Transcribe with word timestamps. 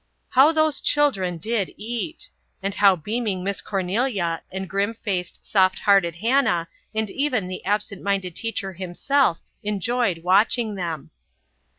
How 0.29 0.51
those 0.51 0.79
children 0.81 1.37
did 1.37 1.75
eat! 1.77 2.27
And 2.63 2.73
how 2.73 2.95
beaming 2.95 3.43
Miss 3.43 3.61
Cornelia 3.61 4.41
and 4.51 4.67
grim 4.67 4.95
faced, 4.95 5.45
soft 5.45 5.77
hearted 5.77 6.15
Hannah 6.15 6.67
and 6.95 7.07
even 7.11 7.47
the 7.47 7.63
absent 7.65 8.01
minded 8.01 8.35
teacher 8.35 8.73
himself 8.73 9.41
enjoyed 9.61 10.23
watching 10.23 10.73
them! 10.73 11.11